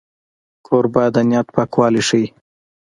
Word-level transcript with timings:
کوربه 0.65 1.03
د 1.13 1.17
نیت 1.29 1.47
پاکوالی 1.55 2.01
ښيي. 2.07 2.25